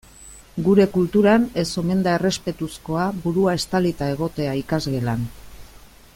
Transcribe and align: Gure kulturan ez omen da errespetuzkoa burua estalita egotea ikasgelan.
Gure 0.67 0.85
kulturan 0.95 1.45
ez 1.63 1.67
omen 1.81 2.01
da 2.07 2.15
errespetuzkoa 2.21 3.05
burua 3.27 3.55
estalita 3.61 4.09
egotea 4.17 4.57
ikasgelan. 4.63 5.29